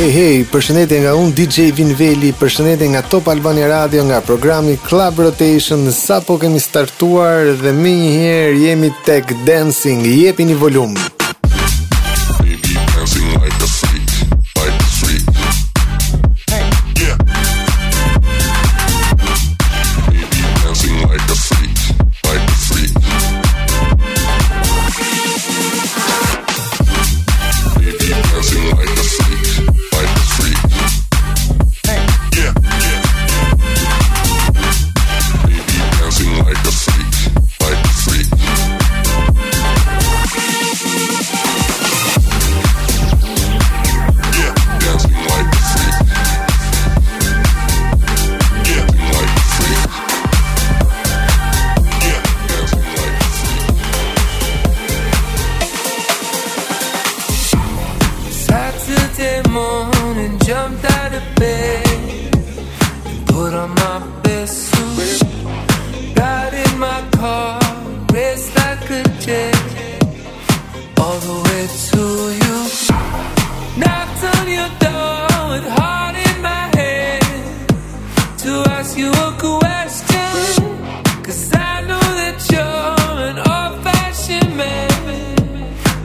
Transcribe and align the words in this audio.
Hey 0.00 0.12
hey, 0.16 0.36
përshëndetje 0.48 0.98
nga 1.02 1.10
un 1.12 1.28
DJ 1.36 1.74
Vinveli, 1.76 2.30
përshëndetje 2.40 2.86
nga 2.94 3.02
Top 3.12 3.28
Albania 3.28 3.68
Radio 3.68 4.06
nga 4.08 4.22
programi 4.24 4.78
Club 4.88 5.20
Rotation. 5.26 5.84
Sapo 5.92 6.38
kemi 6.40 6.56
startuar 6.56 7.52
dhe 7.60 7.76
më 7.82 7.94
njëherë 8.00 8.58
jemi 8.64 8.94
tek 9.04 9.36
dancing. 9.44 10.08
Jepini 10.08 10.56
volum. 10.56 10.96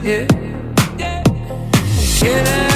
yeah. 0.06 0.26
yeah. 2.22 2.75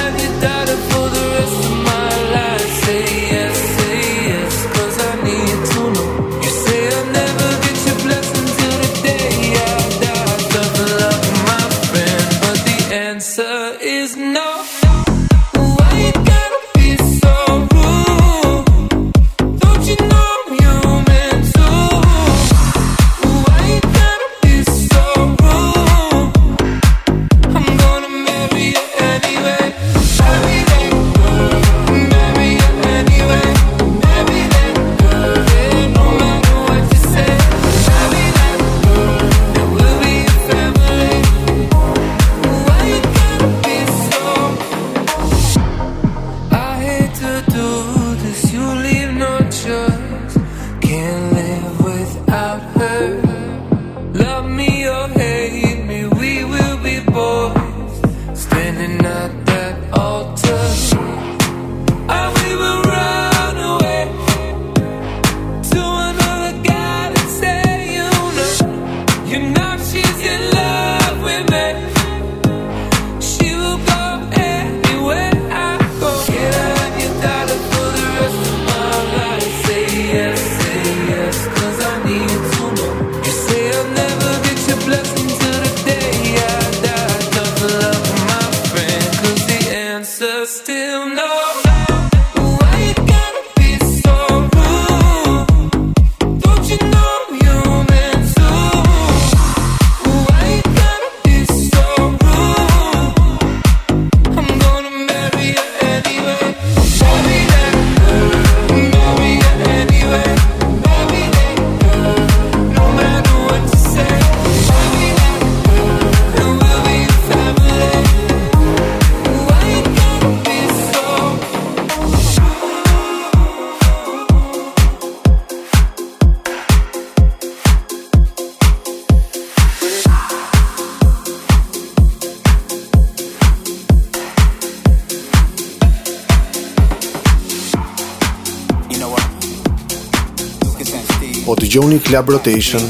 Dëgjoni 141.71 142.01
Club 142.03 142.27
Rotation 142.27 142.83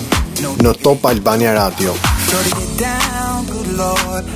në 0.65 0.71
Top 0.81 1.03
Albania 1.05 1.51
Radio. 1.53 1.93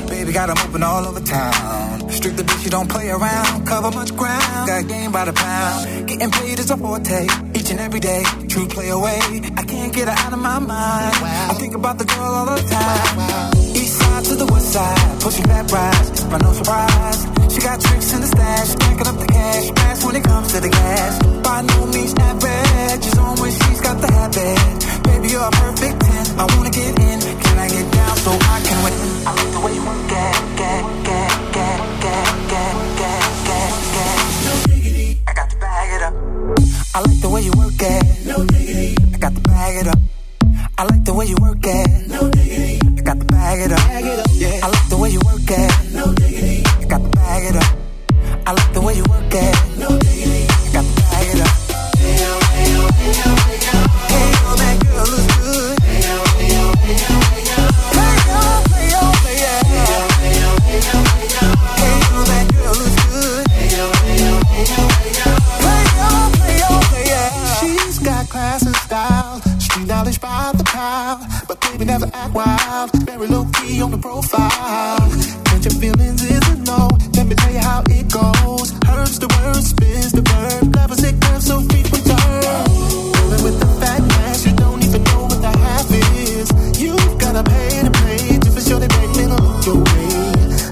Baby 0.06 0.34
got 0.34 0.48
them 0.48 0.58
open 0.68 0.84
all 0.84 1.06
over 1.08 1.20
town. 1.20 2.10
Strict 2.10 2.38
the 2.38 2.44
bitch, 2.44 2.64
you 2.64 2.70
don't 2.70 2.88
play 2.88 3.10
around. 3.10 3.66
Cover 3.66 3.90
much 3.92 4.16
ground. 4.16 4.68
Got 4.68 4.88
game 4.88 5.12
by 5.12 5.26
the 5.26 5.34
pound. 5.34 6.08
Getting 6.08 6.30
paid 6.30 6.60
is 6.60 6.70
a 6.70 6.78
forte. 6.78 7.26
Each 7.56 7.72
and 7.72 7.80
every 7.80 8.00
day. 8.00 8.24
True 8.48 8.68
play 8.68 8.90
away. 8.90 9.20
I 9.58 9.64
can't 9.64 9.94
get 9.94 10.08
her 10.08 10.18
out 10.26 10.34
of 10.34 10.40
my 10.40 10.60
mind. 10.60 11.16
I 11.50 11.54
think 11.58 11.74
about 11.74 11.98
the 11.98 12.06
girl 12.06 12.34
all 12.40 12.46
the 12.46 12.62
time. 12.70 13.54
East 13.76 13.98
side 13.98 14.26
to 14.26 14.36
the 14.36 14.46
west 14.46 14.74
side. 14.74 15.22
Pushing 15.22 15.46
back 15.46 15.72
rides. 15.72 16.24
By 16.26 16.38
no 16.38 16.54
surprise. 16.54 17.45
She 17.56 17.62
got 17.62 17.80
tricks 17.80 18.12
in 18.12 18.20
the 18.20 18.28
stash, 18.28 18.76
packing 18.76 19.08
up 19.08 19.16
the 19.16 19.28
cash 19.28 19.72
fast 19.80 20.04
when 20.06 20.16
it 20.18 20.24
comes 20.26 20.52
to 20.52 20.60
the 20.60 20.68
gas. 20.68 21.24
By 21.40 21.62
no 21.62 21.88
means 21.88 22.14
average, 22.20 23.02
she's 23.02 23.18
on 23.18 23.40
when 23.40 23.50
she's 23.50 23.80
got 23.80 23.96
the 24.04 24.12
habit. 24.12 24.60
Baby, 25.08 25.32
you're 25.32 25.40
a 25.40 25.52
perfect 25.64 25.96
10. 26.04 26.36
I 26.36 26.44
wanna 26.52 26.70
get 26.70 27.00
in, 27.00 27.18
can 27.24 27.56
I 27.58 27.70
get 27.72 27.88
down 27.96 28.16
so 28.18 28.32
I 28.36 28.60
can 28.60 28.78
win? 28.84 29.00
I 29.24 29.32
like 29.40 29.52
the 29.56 29.62
way 29.64 29.72
you 29.72 29.84
get, 30.12 30.36
get, 30.60 30.84
get, 31.08 31.32
get. 31.56 31.76
No 34.44 34.54
diggity, 34.68 35.22
I 35.26 35.34
got 35.34 35.50
the 35.50 35.56
bag 35.56 35.90
it 35.96 36.02
up. 36.04 36.14
I 36.94 37.00
like 37.08 37.22
the 37.22 37.30
way 37.30 37.42
you 37.42 37.54
work 37.56 37.80
it. 37.80 38.28
No 38.28 38.46
diggity, 38.46 38.98
I 39.14 39.18
got 39.18 39.34
to 39.34 39.42
bag 39.48 39.76
it 39.80 39.88
up. 39.88 40.00
I 40.78 40.84
like 40.84 41.06
the 41.06 41.14
way 41.14 41.26
you 41.28 41.38
work 41.40 41.64
it. 41.64 42.08
No 42.10 42.30
diggity, 42.32 42.80
I 42.84 43.02
got 43.02 43.18
to 43.18 43.26
bag 43.26 43.60
it 43.62 43.72
up. 43.72 43.80
Bag 43.80 44.04
it 44.04 44.20
up. 44.20 44.35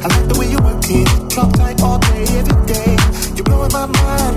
I 0.03 0.07
like 0.07 0.27
the 0.27 0.37
way 0.37 0.51
you 0.51 0.59
work 0.59 0.83
it, 0.89 1.29
talk 1.29 1.53
tight 1.53 1.81
all 1.81 1.97
day, 1.97 2.25
every 2.35 2.65
day. 2.67 2.97
You're 3.35 3.45
blowing 3.45 3.71
my 3.71 3.85
mind. 3.85 4.32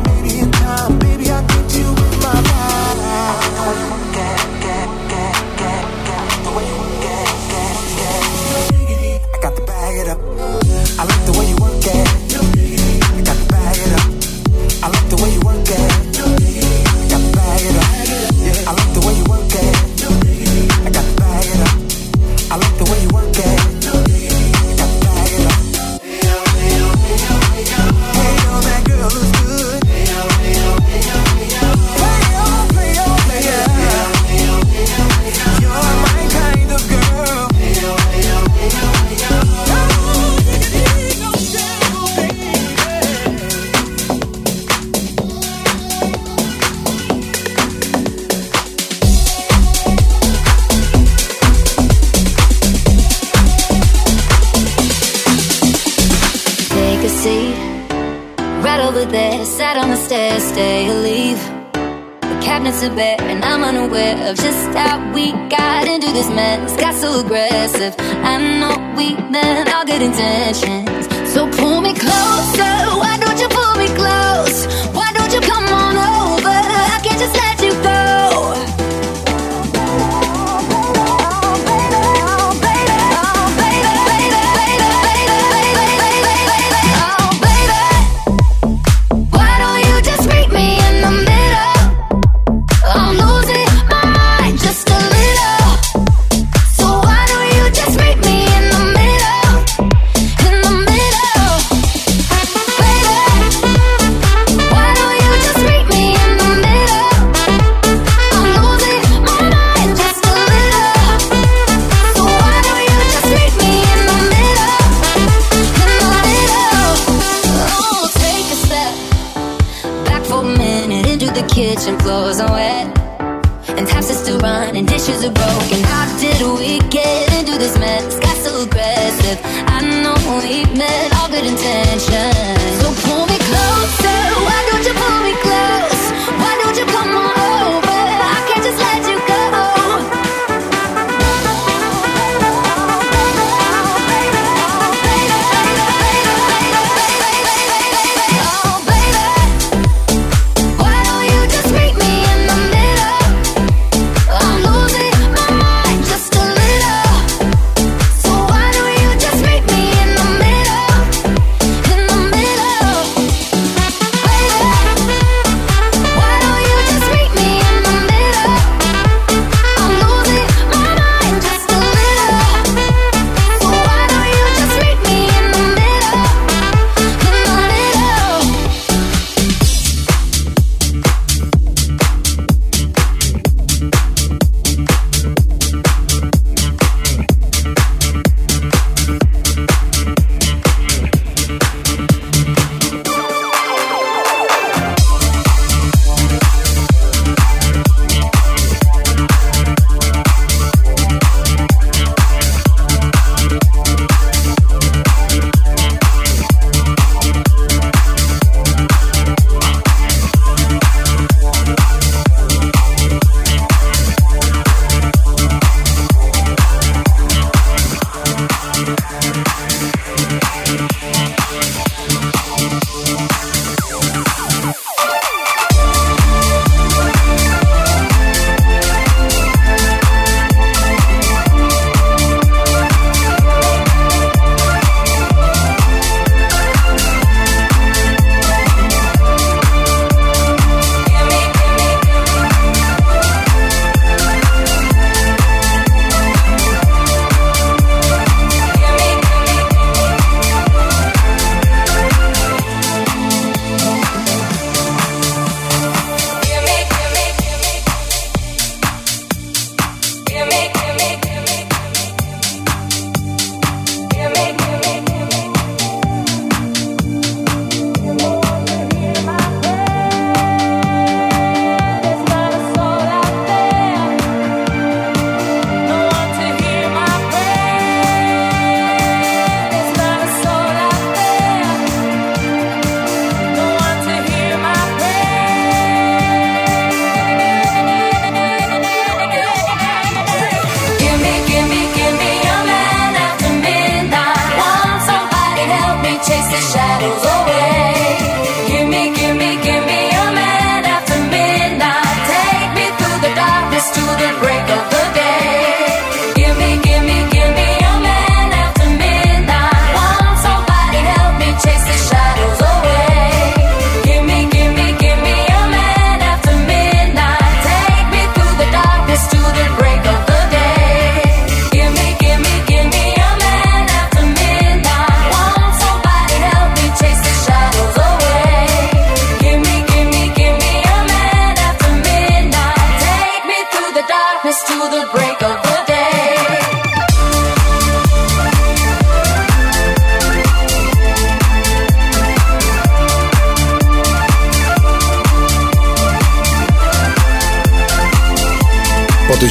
romance 66.37 66.77
got 66.77 66.95
so 66.95 67.21
aggressive. 67.21 67.95
I 67.99 68.37
know 68.61 68.95
we 68.97 69.15
meant 69.31 69.73
all 69.73 69.87
good 69.87 70.03
intentions. 70.03 70.86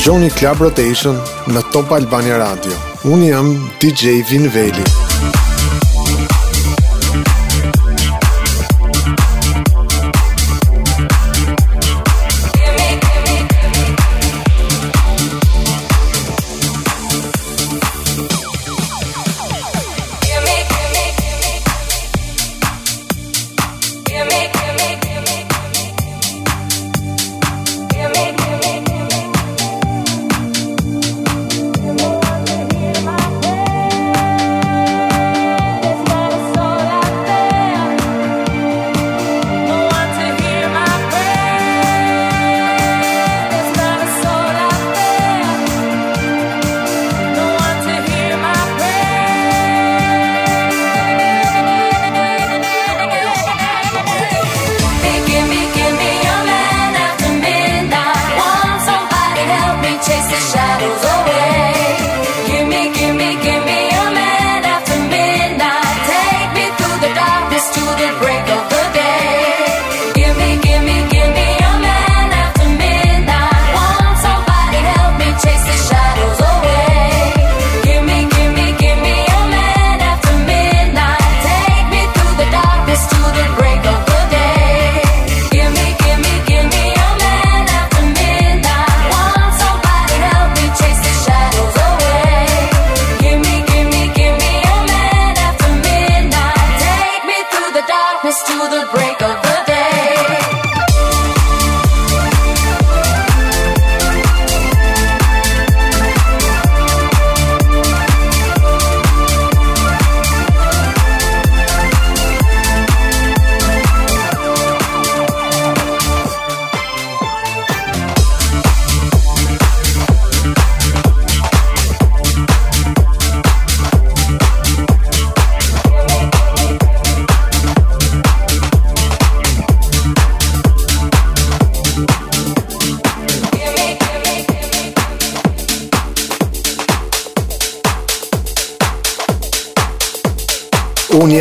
Gjoni 0.06 0.28
Club 0.38 0.60
Rotation 0.62 1.18
në 1.50 1.64
Top 1.74 1.90
Albania 1.96 2.38
Radio. 2.38 2.78
Unë 3.10 3.32
jam 3.32 3.50
DJ 3.82 4.22
Vinveli. 4.30 5.05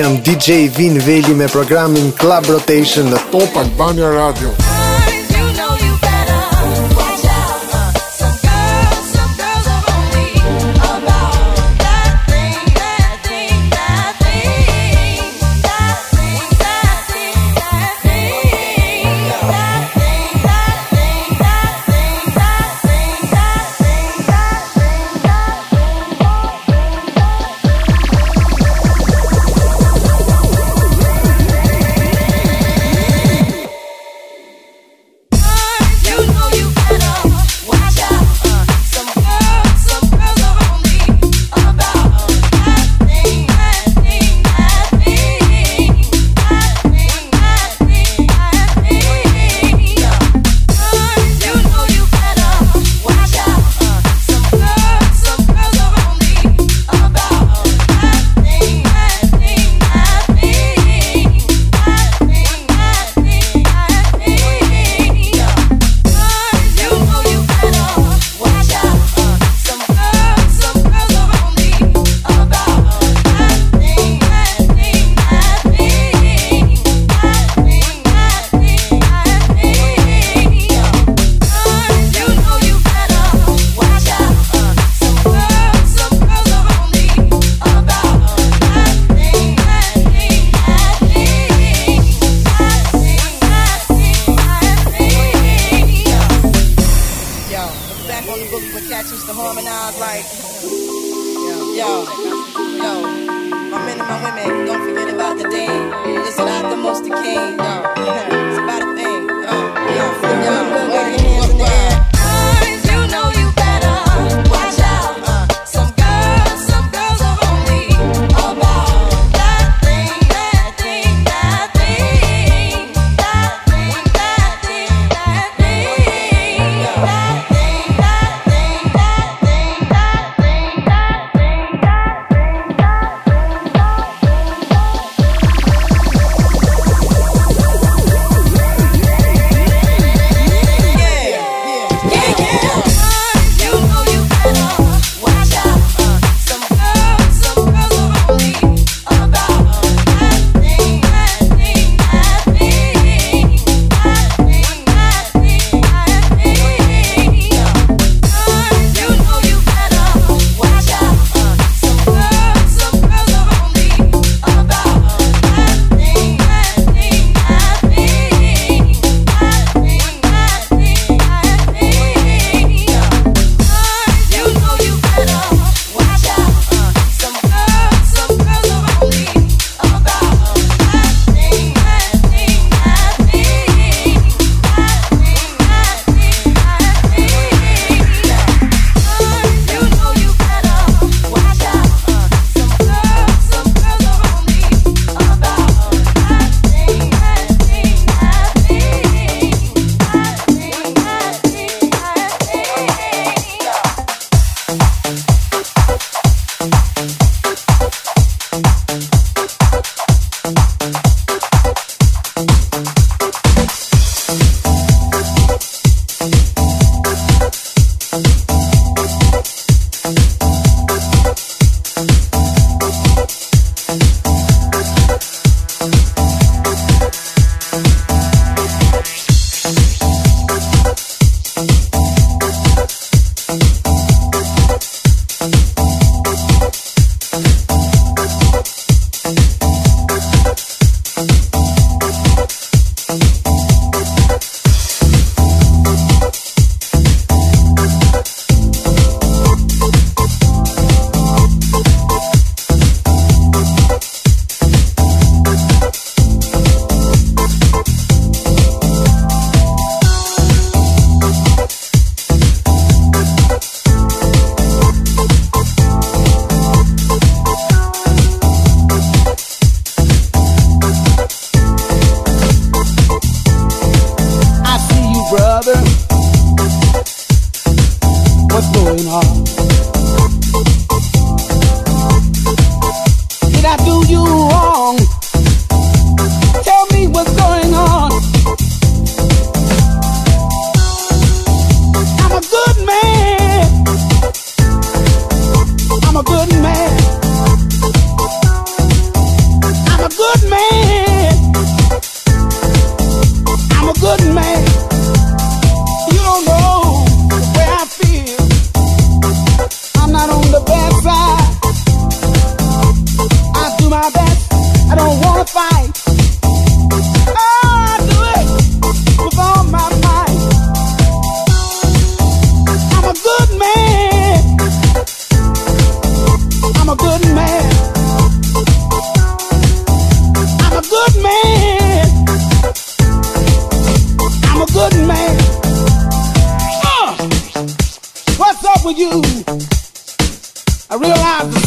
Jam 0.05 0.21
DJ 0.23 0.69
Vin 0.77 0.99
Veli 0.99 1.35
me 1.35 1.47
programin 1.49 2.13
Club 2.21 2.51
Rotation 2.53 3.09
në 3.09 3.25
Top 3.33 3.57
Albania 3.57 4.13
Radio. 4.13 4.64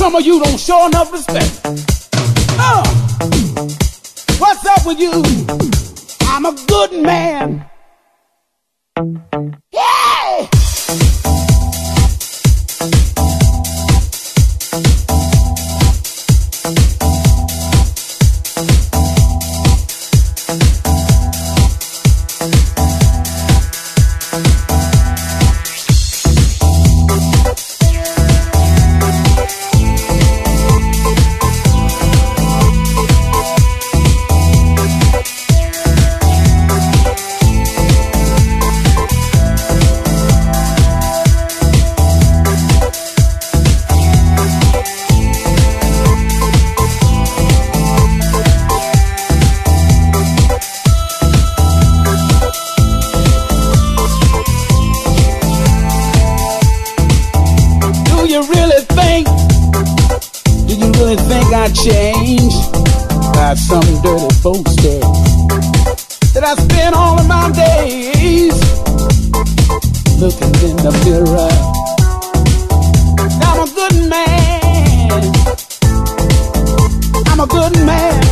Some 0.08 0.16
of 0.16 0.26
you 0.26 0.42
don't 0.42 0.58
show 0.58 0.88
enough 0.88 1.12
respect. 1.12 1.60
Uh, 2.58 2.82
what's 4.40 4.66
up 4.66 4.86
with 4.86 5.02
you? 5.02 5.12
I'm 6.22 6.46
a 6.46 6.56
good 6.66 7.04
man. 7.04 7.70
I 61.68 61.72
changed 61.72 62.72
by 63.36 63.54
some 63.56 63.84
dirty 64.02 64.34
folks 64.36 64.74
there 64.78 65.02
that 66.32 66.44
I 66.46 66.56
spend 66.56 66.96
all 66.96 67.20
of 67.20 67.28
my 67.28 67.52
days 67.52 68.56
looking 70.16 70.56
in 70.64 70.78
the 70.78 70.92
mirror. 71.04 71.52
I'm 73.44 73.60
a 73.60 73.70
good 73.76 73.96
man. 74.08 75.22
I'm 77.28 77.42
a 77.42 77.48
good 77.48 77.86
man. 77.86 78.27